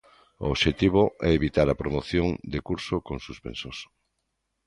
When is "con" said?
3.07-3.17